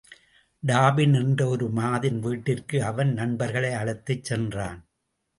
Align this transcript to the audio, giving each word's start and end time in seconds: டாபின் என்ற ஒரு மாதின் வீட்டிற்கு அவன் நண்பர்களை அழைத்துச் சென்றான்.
டாபின் 0.63 1.13
என்ற 1.13 1.47
ஒரு 1.47 1.67
மாதின் 1.69 2.19
வீட்டிற்கு 2.19 2.83
அவன் 2.83 3.13
நண்பர்களை 3.13 3.71
அழைத்துச் 3.73 4.23
சென்றான். 4.23 4.81